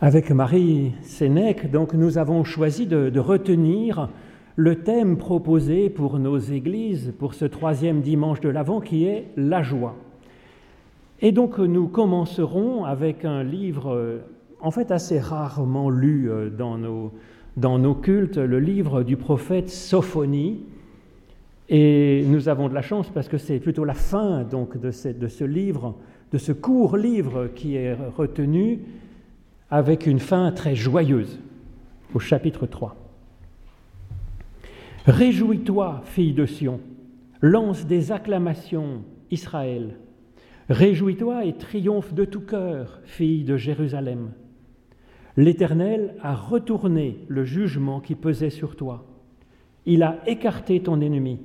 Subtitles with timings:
[0.00, 4.08] Avec Marie Sénèque, donc, nous avons choisi de, de, retenir
[4.54, 9.60] le thème proposé pour nos églises pour ce troisième dimanche de l'Avent qui est la
[9.64, 9.96] joie.
[11.20, 14.20] Et donc nous commencerons avec un livre
[14.60, 17.12] en fait assez rarement lu euh, dans nos,
[17.56, 20.60] dans nos cultes, le livre du prophète Sophonie.
[21.68, 25.08] Et nous avons de la chance parce que c'est plutôt la fin donc de ce,
[25.08, 25.96] de ce livre,
[26.30, 28.78] de ce court livre qui est retenu
[29.70, 31.38] avec une fin très joyeuse
[32.14, 32.96] au chapitre 3.
[35.06, 36.80] Réjouis-toi, fille de Sion,
[37.42, 39.96] lance des acclamations, Israël.
[40.70, 44.32] Réjouis-toi et triomphe de tout cœur, fille de Jérusalem.
[45.36, 49.06] L'Éternel a retourné le jugement qui pesait sur toi.
[49.86, 51.40] Il a écarté ton ennemi.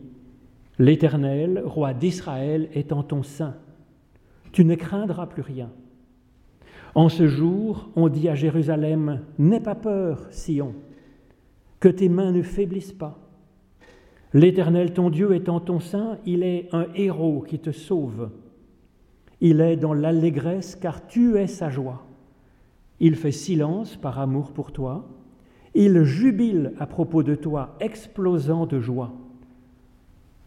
[0.79, 3.55] L'Éternel, roi d'Israël, est en ton sein.
[4.51, 5.69] Tu ne craindras plus rien.
[6.95, 10.75] En ce jour, on dit à Jérusalem, N'aie pas peur, Sion,
[11.79, 13.19] que tes mains ne faiblissent pas.
[14.33, 18.29] L'Éternel, ton Dieu, est en ton sein, il est un héros qui te sauve.
[19.41, 22.05] Il est dans l'allégresse car tu es sa joie.
[22.99, 25.09] Il fait silence par amour pour toi.
[25.75, 29.11] Il jubile à propos de toi, explosant de joie.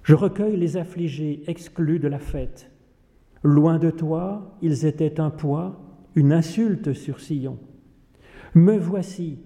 [0.02, 2.70] Je recueille les affligés exclus de la fête.
[3.42, 5.86] Loin de toi, ils étaient un poids,
[6.17, 7.59] une insulte sur Sion.
[8.55, 9.39] Me voici,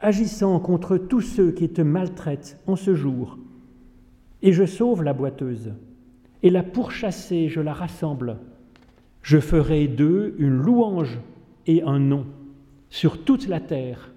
[0.00, 3.38] agissant contre tous ceux qui te maltraitent en ce jour,
[4.42, 5.72] et je sauve la boiteuse,
[6.42, 8.38] et la pourchassée, je la rassemble.
[9.22, 11.20] Je ferai d'eux une louange
[11.66, 12.26] et un nom
[12.88, 14.12] sur toute la terre.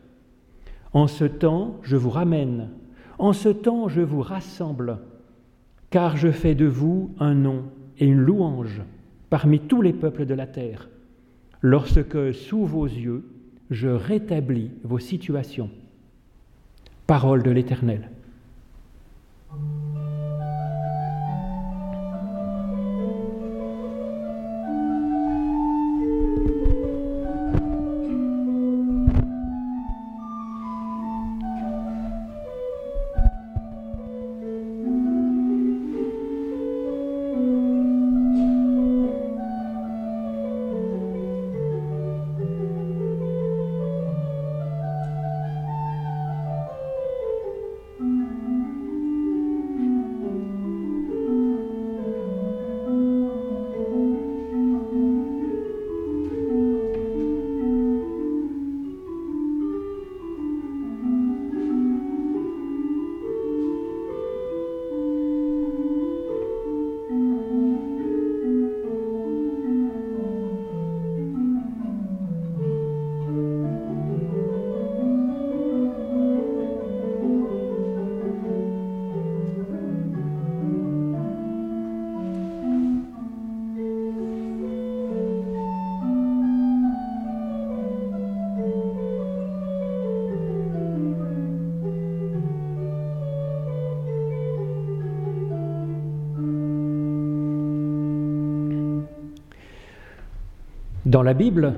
[0.94, 2.70] En ce temps, je vous ramène,
[3.20, 4.98] en ce temps, je vous rassemble,
[5.92, 7.66] car je fais de vous un nom
[8.00, 8.82] et une louange
[9.30, 10.90] parmi tous les peuples de la terre,
[11.64, 13.24] lorsque, sous vos yeux,
[13.72, 15.72] je rétablis vos situations.
[17.08, 18.12] Parole de l'Éternel.
[101.14, 101.76] Dans la Bible,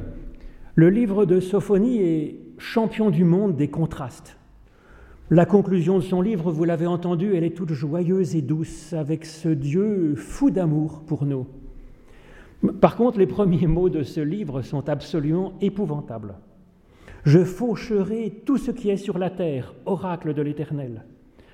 [0.76, 4.38] le livre de Sophonie est champion du monde des contrastes.
[5.30, 9.26] La conclusion de son livre, vous l'avez entendu, elle est toute joyeuse et douce, avec
[9.26, 11.48] ce Dieu fou d'amour pour nous.
[12.80, 16.36] Par contre, les premiers mots de ce livre sont absolument épouvantables.
[17.26, 21.04] Je faucherai tout ce qui est sur la terre, oracle de l'Éternel.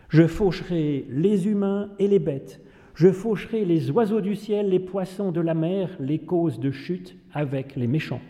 [0.07, 2.61] Je faucherai les humains et les bêtes,
[2.93, 7.17] je faucherai les oiseaux du ciel, les poissons de la mer, les causes de chute
[7.33, 8.21] avec les méchants.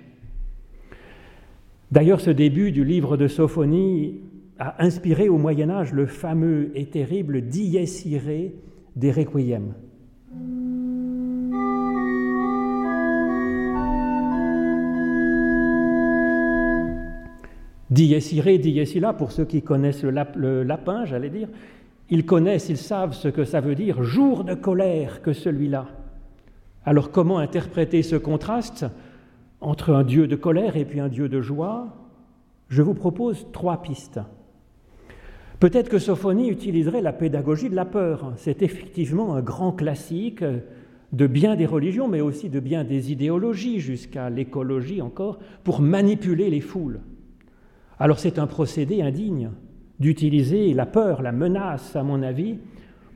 [1.91, 4.22] D'ailleurs, ce début du livre de Sophonie
[4.59, 8.51] a inspiré au Moyen Âge le fameux et terrible Dies Irae
[8.95, 9.73] des Requiem.
[17.90, 21.49] Dies Irae, Dies pour ceux qui connaissent le lapin, j'allais dire,
[22.09, 25.87] ils connaissent, ils savent ce que ça veut dire, jour de colère que celui-là.
[26.85, 28.85] Alors comment interpréter ce contraste
[29.59, 31.95] entre un Dieu de colère et puis un Dieu de joie?
[32.69, 34.19] Je vous propose trois pistes.
[35.59, 38.33] Peut-être que Sophonie utiliserait la pédagogie de la peur.
[38.37, 40.43] C'est effectivement un grand classique
[41.11, 46.49] de bien des religions, mais aussi de bien des idéologies, jusqu'à l'écologie encore, pour manipuler
[46.49, 47.01] les foules.
[47.99, 49.51] Alors c'est un procédé indigne
[49.99, 52.57] d'utiliser la peur, la menace, à mon avis,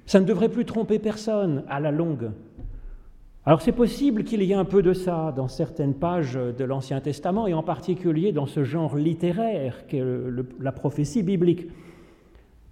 [0.06, 2.29] ça ne devrait plus tromper personne à la longue.
[3.47, 7.00] Alors c'est possible qu'il y ait un peu de ça dans certaines pages de l'Ancien
[7.00, 10.03] Testament, et en particulier dans ce genre littéraire qu'est
[10.59, 11.68] la prophétie biblique.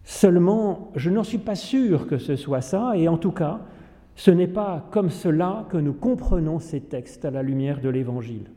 [0.03, 3.61] Seulement, je n'en suis pas sûr que ce soit ça, et en tout cas,
[4.15, 8.49] ce n'est pas comme cela que nous comprenons ces textes à la lumière de l'Évangile.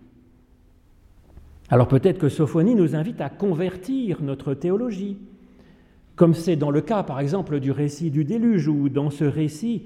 [1.69, 5.19] Alors peut-être que Sophonie nous invite à convertir notre théologie,
[6.15, 9.85] comme c'est dans le cas par exemple du récit du déluge, ou dans ce récit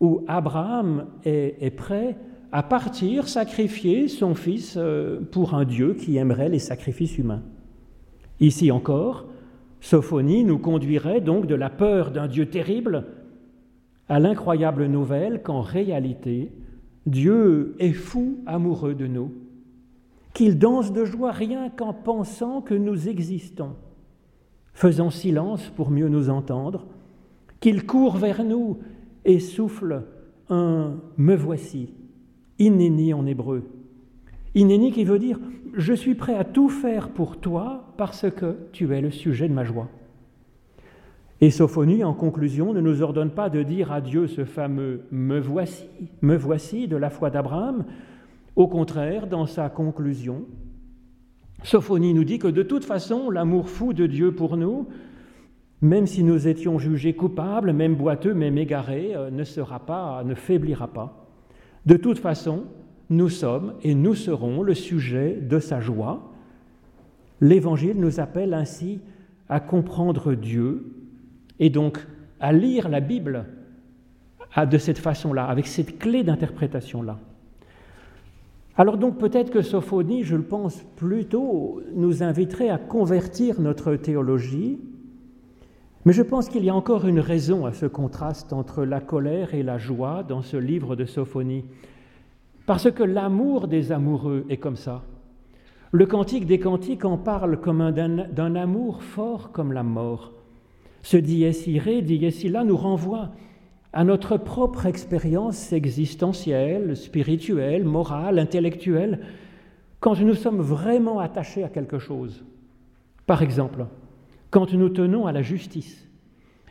[0.00, 2.16] où Abraham est, prêt
[2.52, 7.42] à partir sacrifier son fils euh, pour un Dieu qui aimerait les sacrifices humains.
[8.40, 9.26] Ici encore,
[9.80, 13.04] Sophonie nous conduirait donc de la peur d'un Dieu terrible
[14.08, 16.52] à l'incroyable nouvelle qu'en réalité,
[17.06, 19.32] Dieu est fou amoureux de nous,
[20.32, 23.74] qu'il danse de joie rien qu'en pensant que nous existons,
[24.72, 26.86] faisant silence pour mieux nous entendre,
[27.60, 28.78] qu'il court vers nous
[29.28, 30.04] et souffle
[30.48, 31.92] un me voici,
[32.58, 33.62] inéni en hébreu.
[34.54, 35.38] Inéni qui veut dire
[35.74, 39.52] je suis prêt à tout faire pour toi parce que tu es le sujet de
[39.52, 39.88] ma joie.
[41.42, 45.38] Et Sophonie, en conclusion, ne nous ordonne pas de dire à Dieu ce fameux me
[45.38, 45.84] voici,
[46.22, 47.84] me voici de la foi d'Abraham.
[48.56, 50.46] Au contraire, dans sa conclusion,
[51.62, 54.88] Sophonie nous dit que de toute façon, l'amour fou de Dieu pour nous,
[55.80, 60.34] même si nous étions jugés coupables, même boiteux, même égarés, euh, ne sera pas, ne
[60.34, 61.26] faiblira pas.
[61.86, 62.64] De toute façon,
[63.10, 66.32] nous sommes et nous serons le sujet de sa joie.
[67.40, 69.00] L'Évangile nous appelle ainsi
[69.48, 70.92] à comprendre Dieu
[71.60, 72.06] et donc
[72.40, 73.46] à lire la Bible
[74.56, 77.18] de cette façon-là, avec cette clé d'interprétation-là.
[78.76, 84.78] Alors donc peut-être que Sophonie, je le pense plutôt, nous inviterait à convertir notre théologie,
[86.08, 89.52] mais je pense qu'il y a encore une raison à ce contraste entre la colère
[89.52, 91.66] et la joie dans ce livre de Sophonie.
[92.64, 95.02] Parce que l'amour des amoureux est comme ça.
[95.92, 100.32] Le cantique des cantiques en parle comme d'un amour fort comme la mort.
[101.02, 103.28] Ce dies irae, dies nous renvoie
[103.92, 109.20] à notre propre expérience existentielle, spirituelle, morale, intellectuelle,
[110.00, 112.46] quand nous sommes vraiment attachés à quelque chose.
[113.26, 113.84] Par exemple,
[114.50, 116.08] quand nous tenons à la justice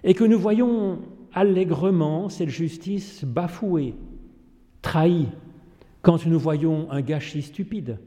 [0.04, 1.00] et que nous voyons
[1.34, 3.96] allègrement cette justice bafouée,
[4.82, 5.28] trahie,
[6.02, 8.00] quand nous voyons un gâchis stupide,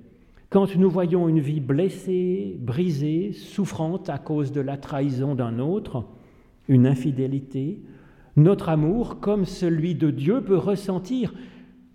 [0.49, 6.07] quand nous voyons une vie blessée, brisée, souffrante à cause de la trahison d'un autre,
[6.67, 7.83] une infidélité,
[8.37, 11.35] notre amour, comme celui de Dieu, peut ressentir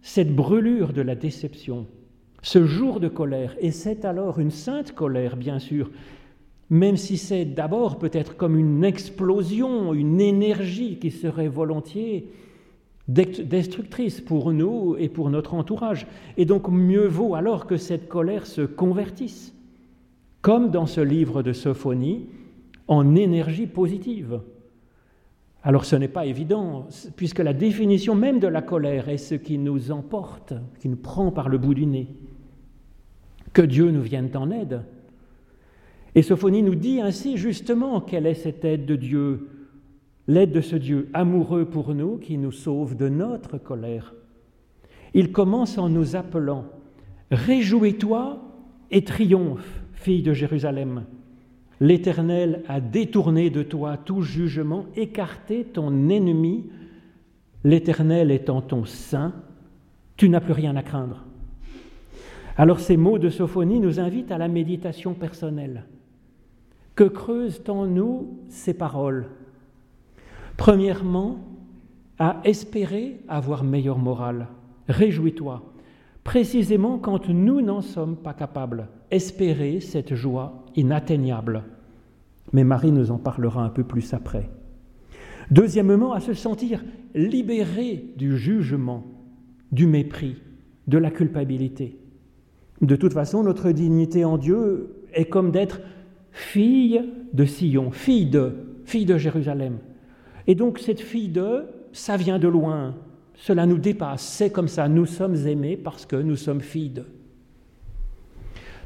[0.01, 1.87] cette brûlure de la déception,
[2.41, 5.89] ce jour de colère, et c'est alors une sainte colère, bien sûr,
[6.69, 12.31] même si c'est d'abord peut-être comme une explosion, une énergie qui serait volontiers
[13.07, 16.07] destructrice pour nous et pour notre entourage.
[16.37, 19.53] Et donc mieux vaut alors que cette colère se convertisse,
[20.41, 22.27] comme dans ce livre de Sophonie,
[22.87, 24.41] en énergie positive.
[25.63, 29.57] Alors ce n'est pas évident, puisque la définition même de la colère est ce qui
[29.57, 32.07] nous emporte, qui nous prend par le bout du nez.
[33.53, 34.81] Que Dieu nous vienne en aide.
[36.15, 39.49] Et Sophonie nous dit ainsi justement quelle est cette aide de Dieu
[40.27, 44.13] l'aide de ce Dieu amoureux pour nous qui nous sauve de notre colère.
[45.13, 46.65] Il commence en nous appelant
[47.31, 48.41] Réjouis-toi
[48.91, 51.05] et triomphe, fille de Jérusalem.
[51.79, 56.69] L'Éternel a détourné de toi tout jugement, écarté ton ennemi.
[57.63, 59.33] L'Éternel étant ton saint,
[60.17, 61.25] tu n'as plus rien à craindre.
[62.57, 65.85] Alors ces mots de Sophonie nous invitent à la méditation personnelle.
[66.95, 69.27] Que creusent en nous ces paroles
[70.57, 71.39] Premièrement,
[72.17, 74.47] à espérer avoir meilleure morale.
[74.87, 75.61] Réjouis-toi.
[76.23, 78.87] Précisément quand nous n'en sommes pas capables.
[79.11, 81.63] Espérer cette joie inatteignable.
[82.53, 84.49] Mais Marie nous en parlera un peu plus après.
[85.51, 86.83] Deuxièmement, à se sentir
[87.13, 89.03] libéré du jugement,
[89.71, 90.37] du mépris,
[90.87, 91.99] de la culpabilité.
[92.81, 95.81] De toute façon, notre dignité en Dieu est comme d'être
[96.35, 97.01] fille
[97.31, 98.51] de Sion, fille de,
[98.83, 99.79] fille de Jérusalem.
[100.47, 101.63] Et donc cette fille de,
[101.93, 102.93] ça vient de loin,
[103.35, 107.05] cela nous dépasse, c'est comme ça, nous sommes aimés parce que nous sommes filles de.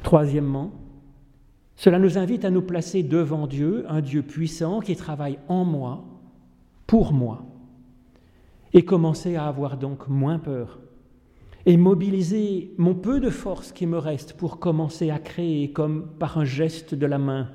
[0.04, 0.72] Troisièmement,
[1.76, 6.06] cela nous invite à nous placer devant Dieu, un Dieu puissant qui travaille en moi,
[6.86, 7.46] pour moi,
[8.74, 10.80] et commencer à avoir donc moins peur,
[11.70, 16.40] et mobiliser mon peu de force qui me reste pour commencer à créer comme par
[16.40, 17.50] un geste de la main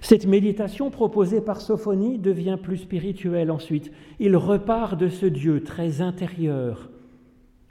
[0.00, 3.90] cette méditation proposée par Sophonie devient plus spirituelle ensuite.
[4.20, 6.90] Il repart de ce Dieu très intérieur,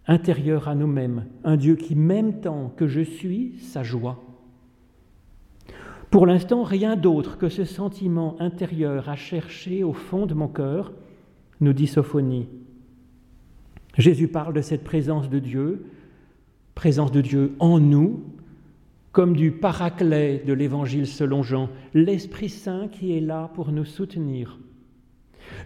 [0.05, 4.21] intérieur à nous-mêmes, un Dieu qui, même temps que je suis, sa joie.
[6.11, 10.91] Pour l'instant, rien d'autre que ce sentiment intérieur à chercher au fond de mon cœur,
[11.61, 12.49] nous dit Sophonie.
[13.97, 15.85] Jésus parle de cette présence de Dieu,
[16.73, 18.23] présence de Dieu en nous,
[19.11, 24.59] comme du paraclet de l'Évangile selon Jean, l'Esprit Saint qui est là pour nous soutenir.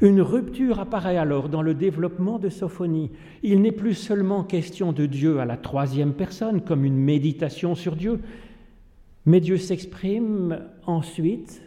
[0.02, 3.10] Une rupture apparaît alors dans le développement de Sophonie.
[3.42, 7.96] Il n'est plus seulement question de Dieu à la troisième personne, comme une méditation sur
[7.96, 8.20] Dieu,
[9.26, 11.62] mais Dieu s'exprime ensuite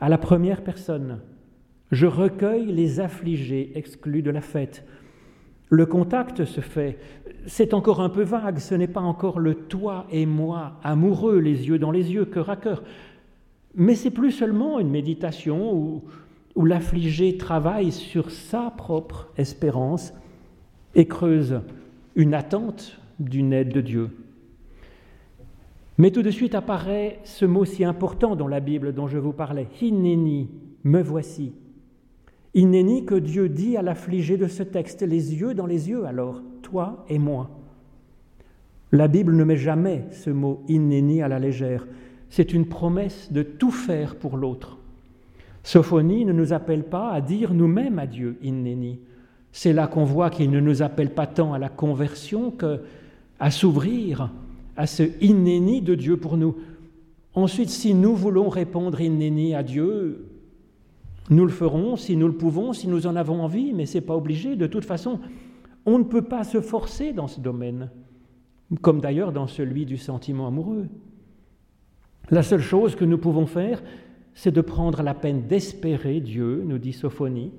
[0.00, 1.20] à la première personne.
[1.92, 4.84] Je recueille les affligés exclus de la fête.
[5.74, 6.98] Le contact se fait.
[7.46, 11.66] C'est encore un peu vague, ce n'est pas encore le toi et moi, amoureux, les
[11.66, 12.84] yeux dans les yeux, cœur à cœur.
[13.74, 16.04] Mais c'est plus seulement une méditation où,
[16.64, 20.14] l'affligé travaille sur sa propre espérance
[20.94, 21.60] et creuse
[22.14, 24.10] une attente d'une aide de Dieu.
[25.98, 29.32] Mais tout de suite apparaît ce mot si important dans la Bible dont je vous
[29.32, 30.48] parlais, Hineni,
[30.84, 31.52] me voici.
[32.54, 36.40] Hineni que Dieu dit à l'affligé de ce texte, les yeux dans les yeux alors,
[36.62, 37.50] toi et moi.
[38.92, 41.86] La Bible ne met jamais ce mot Hineni à la légère.
[42.30, 44.78] C'est une promesse de tout faire pour l'autre.
[45.64, 49.00] Sophonie ne nous appelle pas à dire nous-mêmes à Dieu Hineni.
[49.50, 54.30] C'est là qu'on voit qu'il ne nous appelle pas tant à la conversion qu'à s'ouvrir
[54.76, 56.56] à ce inéni de Dieu pour nous.
[57.34, 60.26] Ensuite, si nous voulons répondre inéni à Dieu,
[61.30, 64.04] nous le ferons si nous le pouvons, si nous en avons envie, mais ce n'est
[64.04, 64.56] pas obligé.
[64.56, 65.20] De toute façon,
[65.86, 67.90] on ne peut pas se forcer dans ce domaine,
[68.82, 70.86] comme d'ailleurs dans celui du sentiment amoureux.
[72.30, 73.82] La seule chose que nous pouvons faire,
[74.34, 77.52] c'est de prendre la peine d'espérer Dieu, nous dit Sophonie,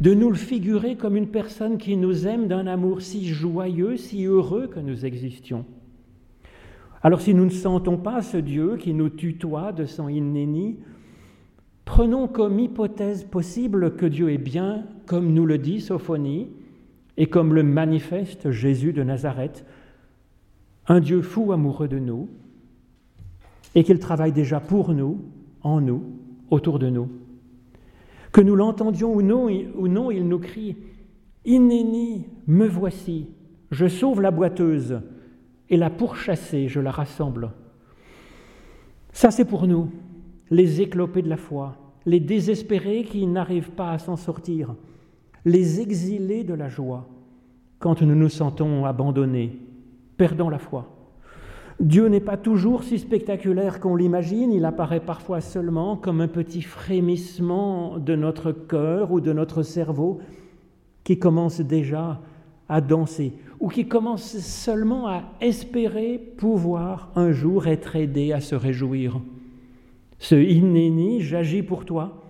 [0.00, 4.24] de nous le figurer comme une personne qui nous aime d'un amour si joyeux, si
[4.24, 5.64] heureux que nous existions.
[7.02, 10.78] Alors si nous ne sentons pas ce Dieu qui nous tutoie de son innéni,
[11.84, 16.48] prenons comme hypothèse possible que Dieu est bien, comme nous le dit Sophonie,
[17.16, 19.64] et comme le manifeste Jésus de Nazareth,
[20.88, 22.28] un Dieu fou amoureux de nous,
[23.74, 25.20] et qu'il travaille déjà pour nous,
[25.62, 26.02] en nous,
[26.50, 27.08] autour de nous.
[28.32, 30.76] Que nous l'entendions ou non, ou non, il nous crie
[31.44, 33.28] Inéni, me voici,
[33.70, 35.00] je sauve la boiteuse,
[35.70, 37.50] et la pourchasser, je la rassemble.
[39.12, 39.90] Ça, c'est pour nous,
[40.52, 44.74] les éclopés de la foi, les désespérés qui n'arrivent pas à s'en sortir,
[45.46, 47.08] les exilés de la joie,
[47.78, 49.58] quand nous nous sentons abandonnés,
[50.18, 50.90] perdant la foi.
[51.80, 56.60] Dieu n'est pas toujours si spectaculaire qu'on l'imagine, il apparaît parfois seulement comme un petit
[56.60, 60.20] frémissement de notre cœur ou de notre cerveau
[61.02, 62.20] qui commence déjà
[62.68, 68.54] à danser ou qui commence seulement à espérer pouvoir un jour être aidé à se
[68.54, 69.18] réjouir.
[70.22, 72.22] Ce inéni, j'agis pour toi,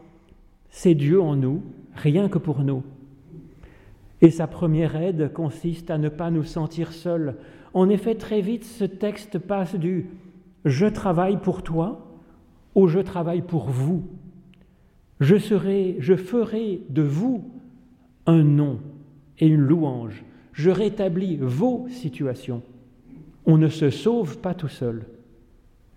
[0.70, 1.62] c'est Dieu en nous,
[1.94, 2.82] rien que pour nous.
[4.20, 7.37] Et sa première aide consiste à ne pas nous sentir seuls.
[7.75, 10.06] En effet, très vite, ce texte passe du
[10.64, 12.08] je travaille pour toi
[12.75, 14.02] au je travaille pour vous.
[15.20, 17.44] Je serai, je ferai de vous
[18.26, 18.80] un nom
[19.38, 22.62] et une louange je rétablis vos situations.
[23.46, 25.04] On ne se sauve pas tout seul.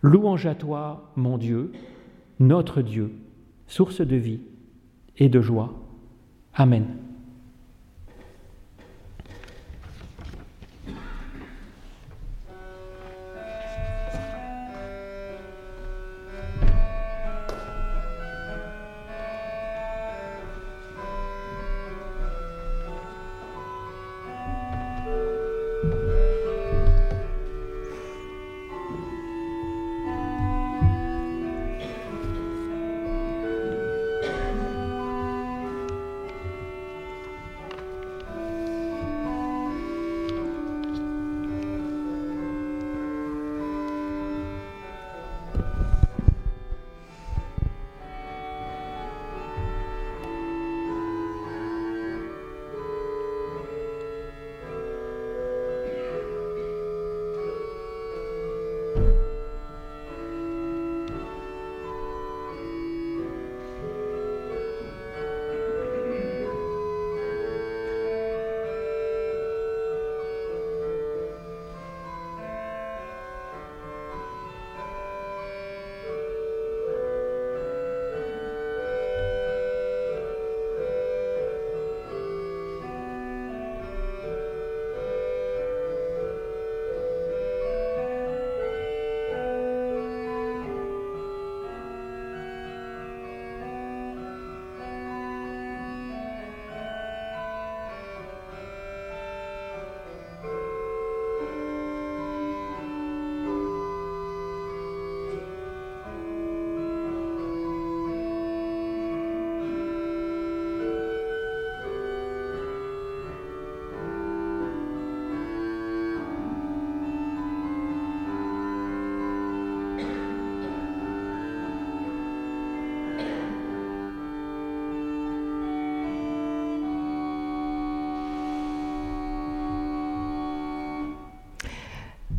[0.01, 1.71] Louange à toi, mon Dieu,
[2.39, 3.11] notre Dieu,
[3.67, 4.41] source de vie
[5.17, 5.73] et de joie.
[6.53, 7.04] Amen.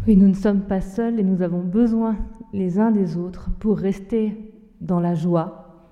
[0.06, 2.16] Oui, nous ne sommes pas seuls et nous avons besoin
[2.52, 4.36] les uns des autres pour rester
[4.80, 5.90] dans la joie.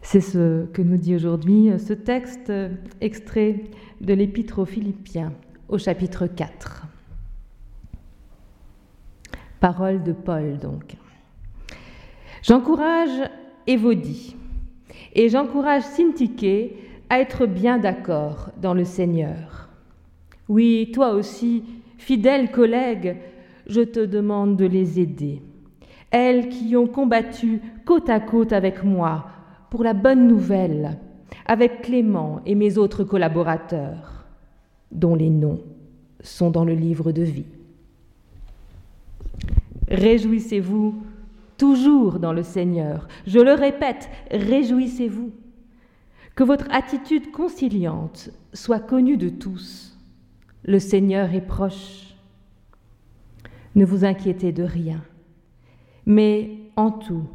[0.00, 2.52] C'est ce que nous dit aujourd'hui ce texte
[3.00, 3.64] extrait
[4.00, 5.32] de l'Épître aux Philippiens
[5.68, 6.86] au chapitre 4.
[9.58, 10.94] Parole de Paul donc.
[12.42, 13.28] J'encourage
[13.66, 14.36] Évodie
[15.14, 16.76] et j'encourage Syntyché
[17.10, 19.68] à être bien d'accord dans le Seigneur.
[20.48, 21.64] Oui, toi aussi,
[21.98, 23.16] fidèle collègue,
[23.66, 25.42] je te demande de les aider.
[26.10, 29.26] Elles qui ont combattu côte à côte avec moi
[29.70, 30.98] pour la bonne nouvelle,
[31.46, 34.24] avec Clément et mes autres collaborateurs,
[34.92, 35.60] dont les noms
[36.20, 37.46] sont dans le livre de vie.
[39.88, 40.94] Réjouissez-vous
[41.58, 43.08] toujours dans le Seigneur.
[43.26, 45.30] Je le répète, réjouissez-vous.
[46.34, 49.95] Que votre attitude conciliante soit connue de tous.
[50.68, 52.16] Le Seigneur est proche.
[53.76, 55.00] Ne vous inquiétez de rien,
[56.06, 57.28] mais en tout,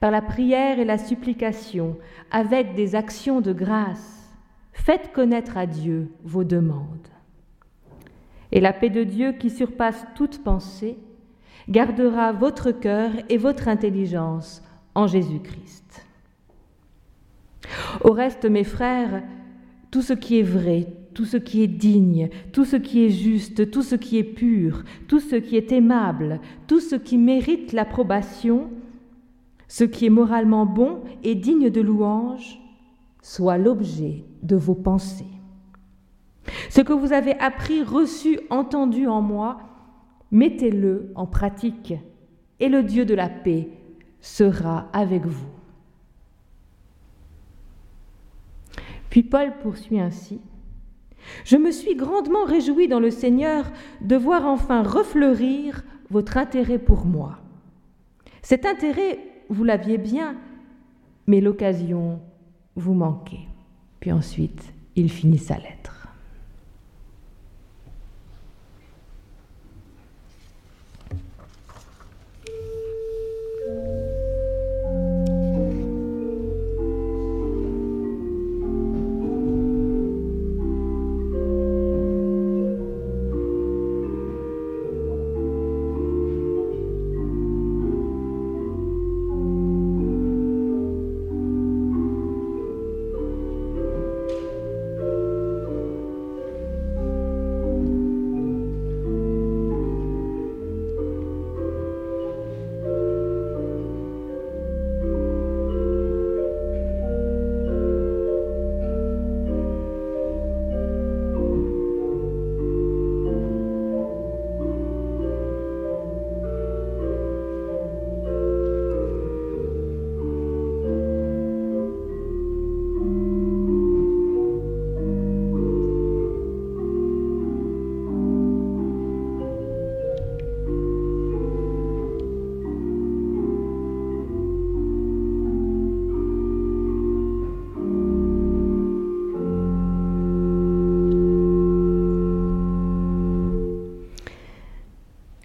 [0.00, 1.96] par la prière et la supplication,
[2.32, 4.36] avec des actions de grâce,
[4.72, 7.08] faites connaître à Dieu vos demandes.
[8.50, 10.98] Et la paix de Dieu qui surpasse toute pensée
[11.68, 14.60] gardera votre cœur et votre intelligence
[14.96, 16.04] en Jésus-Christ.
[18.02, 19.22] Au reste, mes frères,
[19.92, 23.70] tout ce qui est vrai, tout ce qui est digne, tout ce qui est juste,
[23.70, 28.68] tout ce qui est pur, tout ce qui est aimable, tout ce qui mérite l'approbation,
[29.66, 32.60] ce qui est moralement bon et digne de louange,
[33.22, 35.24] soit l'objet de vos pensées.
[36.68, 39.60] Ce que vous avez appris, reçu, entendu en moi,
[40.30, 41.94] mettez-le en pratique,
[42.60, 43.70] et le Dieu de la paix
[44.20, 45.48] sera avec vous.
[49.08, 50.42] Puis Paul poursuit ainsi.
[51.44, 57.04] Je me suis grandement réjoui dans le Seigneur de voir enfin refleurir votre intérêt pour
[57.04, 57.38] moi.
[58.42, 60.36] Cet intérêt, vous l'aviez bien,
[61.26, 62.20] mais l'occasion
[62.76, 63.48] vous manquait.
[64.00, 65.95] Puis ensuite, il finit sa lettre.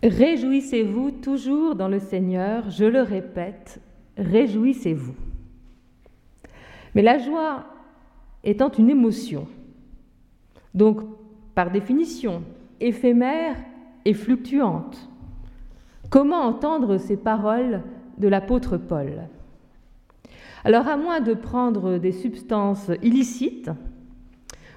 [0.04, 3.80] Réjouissez-vous toujours dans le Seigneur, je le répète,
[4.18, 5.14] réjouissez-vous.
[6.96, 7.66] Mais la joie
[8.44, 9.48] étant une émotion,
[10.74, 11.02] donc
[11.54, 12.42] par définition
[12.80, 13.56] éphémère
[14.04, 15.08] et fluctuante,
[16.10, 17.84] comment entendre ces paroles
[18.18, 19.28] de l'apôtre Paul?
[20.64, 23.70] Alors à moins de prendre des substances illicites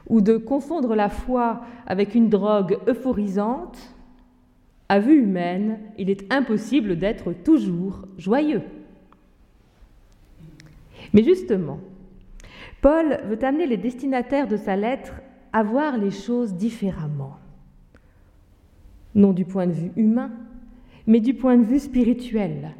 [0.06, 3.93] ou de confondre la foi avec une drogue euphorisante,
[4.88, 8.62] à vue humaine, il est impossible d'être toujours joyeux.
[11.12, 11.80] Mais justement,
[12.80, 15.14] Paul veut amener les destinataires de sa lettre
[15.52, 17.36] à voir les choses différemment.
[19.14, 20.30] Non du point de vue humain,
[21.06, 22.74] mais du point de vue spirituel.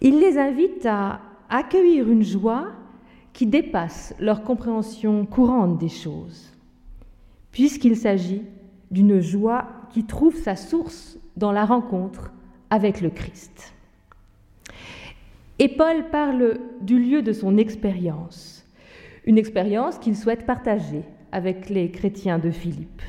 [0.00, 2.68] Il les invite à accueillir une joie
[3.32, 6.52] qui dépasse leur compréhension courante des choses,
[7.50, 8.42] puisqu'il s'agit
[8.90, 12.32] d'une joie qui trouve sa source dans la rencontre
[12.70, 13.74] avec le Christ.
[15.58, 18.64] Et Paul parle du lieu de son expérience,
[19.24, 23.02] une expérience qu'il souhaite partager avec les chrétiens de Philippe.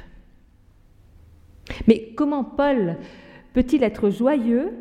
[1.87, 2.97] Mais comment Paul
[3.53, 4.71] peut-il être joyeux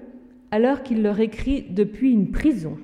[0.50, 2.78] alors qu'il leur écrit depuis une prison?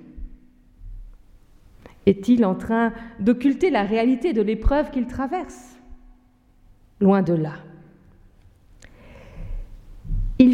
[2.06, 5.78] Est-il en train d'occulter la réalité de l'épreuve qu'il traverse?
[7.00, 7.54] Loin de là.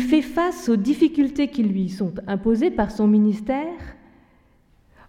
[0.01, 3.97] Fait face aux difficultés qui lui sont imposées par son ministère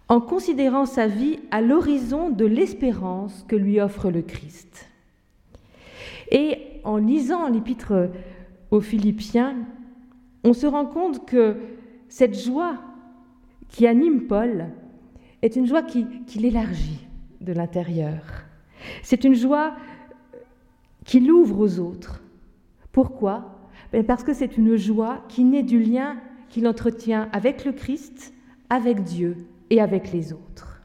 [0.08, 4.88] en considérant sa vie à l'horizon de l'espérance que lui offre le Christ.
[6.30, 8.10] Et en lisant l'épître
[8.70, 9.56] aux Philippiens,
[10.44, 11.56] on se rend compte que
[12.08, 12.78] cette joie
[13.68, 14.66] qui anime Paul
[15.40, 16.06] est une joie qui,
[16.36, 17.06] l'élargit
[17.40, 18.20] de l'intérieur.
[19.02, 19.74] C'est une joie
[21.04, 22.22] qui l'ouvre aux autres.
[22.92, 23.51] Pourquoi?
[24.06, 26.16] Parce que c'est une joie qui naît du lien
[26.48, 28.32] qu'il entretient avec le Christ,
[28.70, 29.36] avec Dieu
[29.70, 30.82] et avec les autres.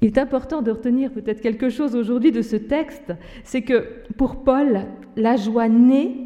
[0.00, 3.12] Il est important de retenir peut-être quelque chose aujourd'hui de ce texte,
[3.44, 6.16] c'est que pour Paul, la joie naît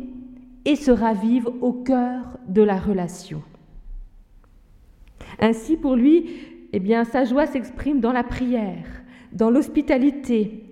[0.65, 3.43] et se ravive au cœur de la relation.
[5.39, 6.31] Ainsi, pour lui,
[6.73, 8.87] eh bien, sa joie s'exprime dans la prière,
[9.33, 10.66] dans l'hospitalité,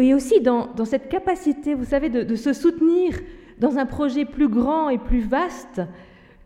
[0.00, 3.18] et aussi dans, cette capacité, vous savez, de, de se soutenir
[3.58, 5.80] dans un projet plus grand et plus vaste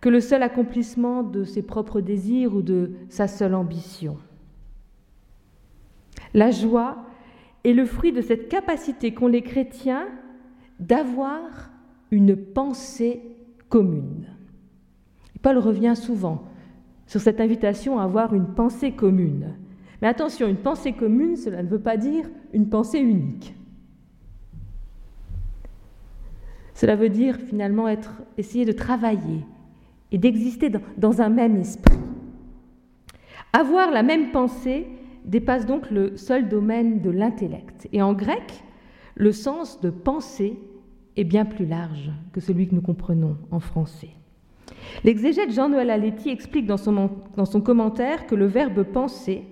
[0.00, 4.16] que le seul accomplissement de ses propres désirs ou de sa seule ambition.
[6.32, 7.04] La joie
[7.64, 10.06] est le fruit de cette capacité qu'ont les chrétiens
[10.78, 11.70] d'avoir
[12.10, 13.20] une pensée
[13.68, 14.26] commune.
[15.42, 16.44] Paul revient souvent
[17.06, 19.54] sur cette invitation à avoir une pensée commune.
[20.00, 23.54] Mais attention, une pensée commune, cela ne veut pas dire une pensée unique.
[26.74, 29.44] Cela veut dire finalement être, essayer de travailler
[30.12, 31.98] et d'exister dans, un même esprit.
[33.52, 34.86] Avoir la même pensée
[35.26, 37.86] dépasse donc le seul domaine de l'intellect.
[37.92, 38.64] Et en grec,
[39.14, 40.58] le sens de pensée
[41.16, 44.10] est bien plus large que celui que nous comprenons en français.
[45.04, 49.44] L'exégète Jean-Noël Aletti explique dans son, dans son commentaire que le verbe penser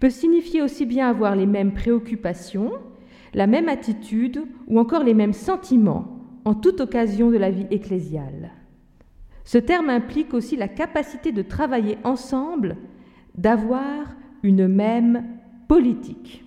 [0.00, 2.72] peut signifier aussi bien avoir les mêmes préoccupations,
[3.34, 8.50] la même attitude ou encore les mêmes sentiments en toute occasion de la vie ecclésiale.
[9.44, 12.76] Ce terme implique aussi la capacité de travailler ensemble,
[13.36, 15.24] d'avoir une même
[15.68, 16.44] politique.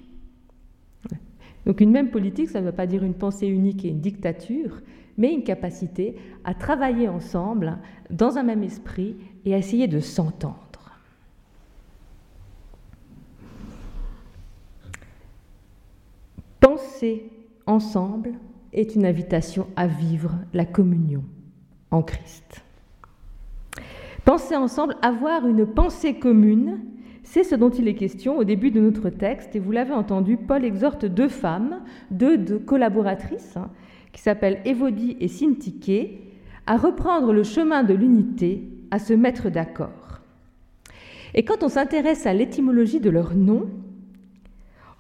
[1.66, 4.82] Donc une même politique, ça ne veut pas dire une pensée unique et une dictature,
[5.18, 7.78] mais une capacité à travailler ensemble
[8.10, 10.73] dans un même esprit et à essayer de s'entendre.
[16.64, 17.30] Penser
[17.66, 18.36] ensemble
[18.72, 21.26] est une invitation à vivre la communion
[21.92, 22.64] en Christ.
[24.24, 26.80] Penser ensemble, avoir une pensée commune,
[27.24, 29.58] c'est ce dont il est question au début de notre texte.
[29.58, 33.70] Et vous l'avez entendu, Paul exhorte deux femmes, deux, collaboratrices, hein,
[34.14, 36.22] qui s'appellent Évodie et Syntyché,
[36.66, 40.22] à reprendre le chemin de l'unité, à se mettre d'accord.
[41.34, 43.68] Et quand on s'intéresse à l'étymologie de leur nom,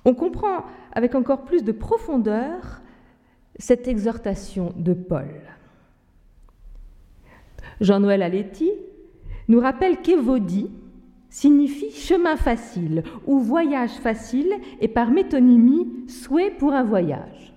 [0.04, 2.82] on comprend avec encore plus de profondeur
[3.60, 5.41] cette exhortation de Paul.
[7.82, 8.71] Jean-Noël Aletti
[9.47, 10.71] nous rappelle qu'Évodie
[11.29, 17.53] signifie chemin facile ou voyage facile et par métonymie souhait pour un voyage.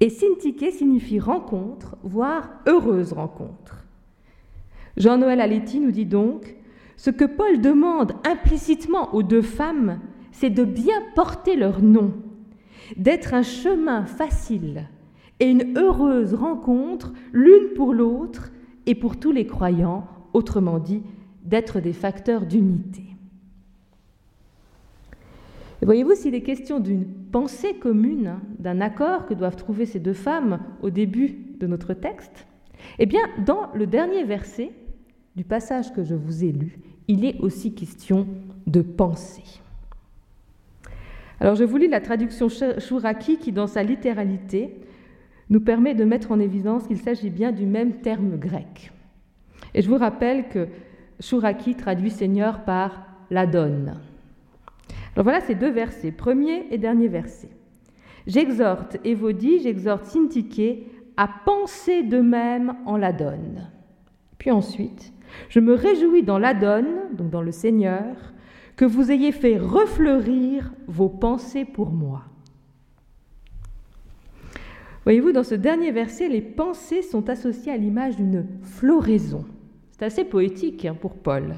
[0.00, 3.84] Et Syntyché signifie rencontre, voire heureuse rencontre.
[4.96, 6.56] Jean-Noël Aletti nous dit donc
[6.96, 10.00] ce que Paul demande implicitement aux deux femmes,
[10.38, 12.12] c'est de bien porter leur nom,
[12.96, 14.86] d'être un chemin facile
[15.40, 18.52] et une heureuse rencontre l'une pour l'autre
[18.86, 21.02] et pour tous les croyants, autrement dit,
[21.44, 23.02] d'être des facteurs d'unité.
[25.82, 30.60] Voyez-vous, s'il est question d'une pensée commune, d'un accord que doivent trouver ces deux femmes
[30.82, 32.46] au début de notre texte,
[33.00, 34.70] eh bien, dans le dernier verset
[35.34, 38.28] du passage que je vous ai lu, il est aussi question
[38.68, 39.60] de pensée.
[41.40, 44.80] Alors je vous lis la traduction Shuraki qui, dans sa littéralité,
[45.50, 48.92] nous permet de mettre en évidence qu'il s'agit bien du même terme grec.
[49.74, 50.68] Et je vous rappelle que
[51.20, 53.86] Shuraki traduit Seigneur par l'Adon.
[55.14, 57.50] Alors voilà ces deux versets, premier et dernier verset.
[58.26, 63.40] J'exhorte Évodie, j'exhorte Syntyché à penser de même en l'Adon.
[64.38, 65.12] Puis ensuite,
[65.48, 68.14] je me réjouis dans l'Adon, donc dans le Seigneur,
[68.78, 72.22] que vous ayez fait refleurir vos pensées pour moi.
[75.02, 79.44] Voyez-vous, dans ce dernier verset, les pensées sont associées à l'image d'une floraison.
[79.90, 81.56] C'est assez poétique hein, pour Paul.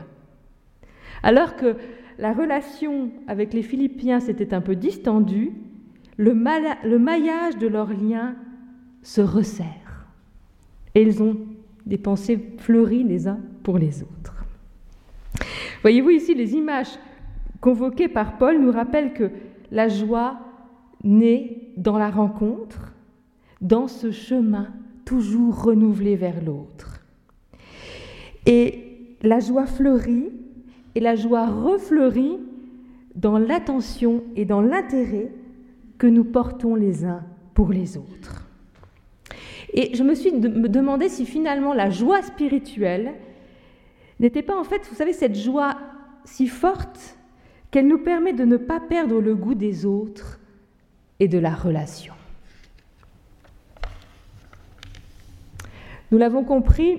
[1.23, 1.77] Alors que
[2.19, 5.53] la relation avec les Philippiens s'était un peu distendue,
[6.17, 8.35] le, le maillage de leurs liens
[9.03, 10.07] se resserre.
[10.95, 11.37] Et ils ont
[11.85, 14.47] des pensées fleuries les uns pour les autres.
[15.83, 16.99] Voyez-vous ici les images
[17.61, 19.31] convoqué par Paul nous rappelle que
[19.71, 20.39] la joie
[21.05, 22.93] naît dans la rencontre,
[23.61, 24.69] dans ce chemin
[25.05, 27.01] toujours renouvelée vers l'autre.
[28.47, 30.31] Et la joie fleurit
[30.95, 32.39] et la joie refleurit
[33.15, 35.31] dans l'attention et dans l'intérêt
[35.99, 37.23] que nous portons les uns
[37.55, 38.47] pour les autres.
[39.73, 43.15] Et je me suis demandé si finalement la joie spirituelle
[44.19, 45.77] n'était pas en fait, vous savez, cette joie
[46.25, 47.17] si forte
[47.71, 50.41] qu'elle nous permet de ne pas perdre le goût des autres
[51.21, 52.15] et de la relation.
[56.11, 56.99] Nous l'avons compris,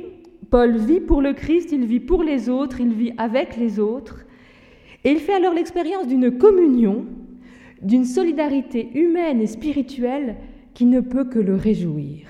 [0.50, 4.26] Paul vit pour le Christ, il vit pour les autres, il vit avec les autres,
[5.04, 7.06] et il fait alors l'expérience d'une communion,
[7.82, 10.38] d'une solidarité humaine et spirituelle
[10.74, 12.28] qui ne peut que le réjouir.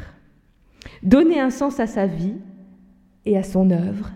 [1.04, 2.36] Donner un sens à sa vie
[3.26, 4.12] et à son œuvre,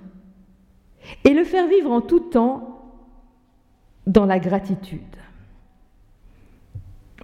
[1.23, 2.74] et le faire vivre en tout temps
[4.08, 5.02] dans la gratitude.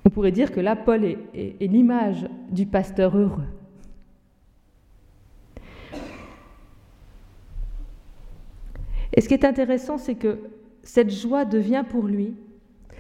[0.06, 3.48] On pourrait dire que là, Paul est, l'image du pasteur heureux.
[9.14, 10.40] Et ce qui est intéressant, c'est que
[10.84, 12.34] cette joie devient pour lui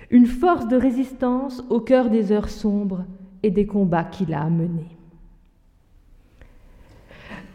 [0.09, 3.05] une force de résistance au cœur des heures sombres
[3.43, 4.49] et des combats qu'il a à.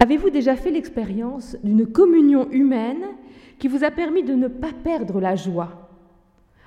[0.01, 3.05] Avez-vous déjà fait l'expérience d'une communion humaine
[3.59, 5.86] qui vous a permis de ne pas perdre la joie,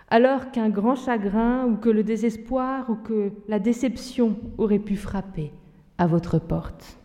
[0.10, 5.52] alors qu'un grand chagrin ou que le désespoir ou que la déception aurait pu frapper
[5.98, 6.98] à votre porte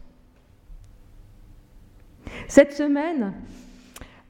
[2.49, 3.35] Cette semaine,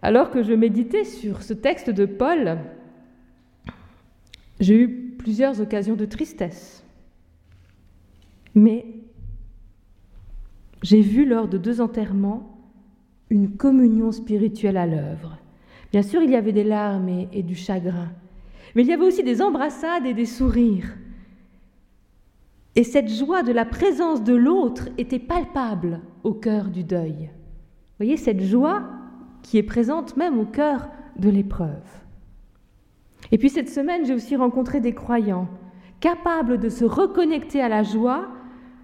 [0.03, 2.59] alors que je méditais sur ce texte de Paul,
[4.61, 6.85] j'ai eu plusieurs occasions de tristesse.
[8.55, 8.87] Mais
[10.83, 12.59] j'ai vu lors de deux enterrements
[13.31, 15.39] une communion spirituelle à l'œuvre.
[15.93, 18.11] Bien sûr, il y avait des larmes et, du chagrin,
[18.75, 20.97] mais il y avait aussi des embrassades et des sourires.
[22.77, 27.31] Et cette joie de la présence de l'autre était palpable au cœur du deuil.
[27.31, 28.83] Vous voyez, cette joie
[29.43, 31.85] qui est présente même au cœur de l'épreuve.
[33.31, 35.49] Et puis cette semaine, j'ai aussi rencontré des croyants
[36.01, 38.29] capables de se reconnecter à la joie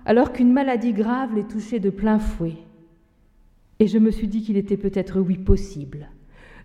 [0.06, 2.56] alors qu'une maladie grave les touchait de plein fouet.
[3.80, 6.08] Et je me suis dit qu'il était peut-être, oui, possible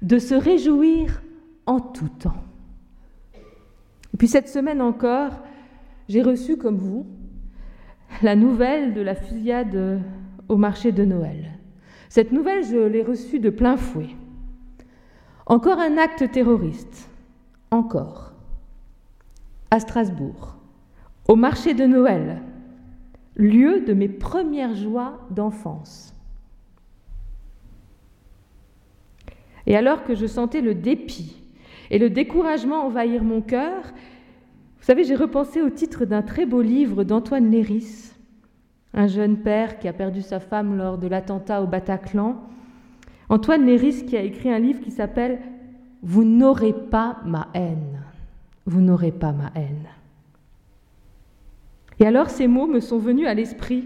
[0.02, 1.22] de se réjouir
[1.66, 2.44] en tout temps.
[4.16, 5.34] Et puis cette semaine encore,
[6.08, 7.06] j'ai reçu, comme vous,
[8.22, 10.02] la nouvelle de la fusillade
[10.48, 11.52] au marché de Noël.
[12.08, 14.16] Cette nouvelle, je l'ai reçue de plein fouet.
[15.46, 17.10] Encore un acte terroriste.
[17.72, 18.32] Encore.
[19.70, 20.56] À Strasbourg.
[21.28, 22.42] Au marché de Noël.
[23.36, 26.16] Lieu de mes premières joies d'enfance.
[29.68, 31.45] Et alors que je sentais le dépit
[31.92, 33.84] et le découragement envahir mon cœur,
[34.86, 38.12] vous savez, j'ai repensé au titre d'un très beau livre d'Antoine Léris,
[38.94, 42.42] un jeune père qui a perdu sa femme lors de l'attentat au Bataclan.
[43.30, 45.40] Antoine Léris qui a écrit un livre qui s'appelle
[46.04, 48.04] Vous n'aurez pas ma haine.
[48.68, 49.88] Vous n'aurez pas ma haine.
[52.00, 53.86] Et alors ces mots me sont venus à l'esprit.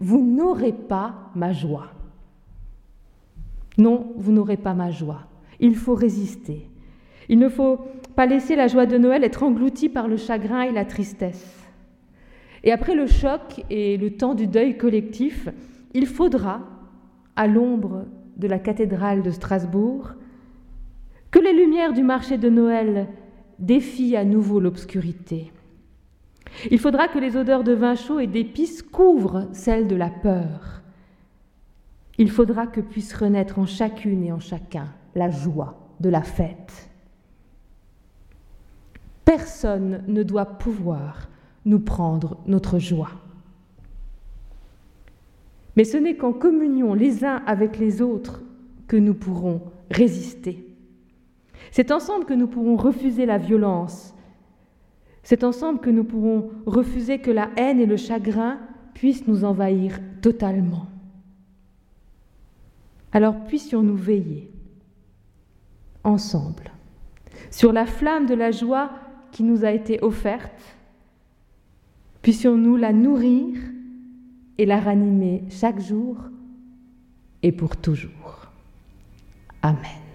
[0.00, 1.92] Vous n'aurez pas ma joie.
[3.78, 5.22] Non, vous n'aurez pas ma joie.
[5.60, 6.68] Il faut résister.
[7.28, 7.80] Il ne faut
[8.14, 11.64] pas laisser la joie de Noël être engloutie par le chagrin et la tristesse.
[12.64, 15.48] Et après le choc et le temps du deuil collectif,
[15.94, 16.60] il faudra,
[17.36, 20.12] à l'ombre de la cathédrale de Strasbourg,
[21.30, 23.08] que les lumières du marché de Noël
[23.58, 25.52] défient à nouveau l'obscurité.
[26.70, 30.82] Il faudra que les odeurs de vin chaud et d'épices couvrent celles de la peur.
[32.18, 36.85] Il faudra que puisse renaître en chacune et en chacun la joie de la fête.
[39.26, 41.28] Personne ne doit pouvoir
[41.64, 43.10] nous prendre notre joie.
[45.74, 48.40] Mais ce n'est qu'en communion les uns avec les autres
[48.86, 49.60] que nous pourrons
[49.90, 50.64] résister.
[51.72, 54.14] C'est ensemble que nous pourrons refuser la violence.
[55.24, 58.60] C'est ensemble que nous pourrons refuser que la haine et le chagrin
[58.94, 60.86] puissent nous envahir totalement.
[63.10, 64.52] Alors puissions-nous veiller
[66.04, 66.70] ensemble
[67.50, 68.90] sur la flamme de la joie
[69.36, 70.78] qui nous a été offerte
[72.22, 73.58] Puissions-nous la nourrir
[74.56, 76.16] et la ranimer chaque jour
[77.42, 78.48] et pour toujours.
[79.60, 80.05] Amen.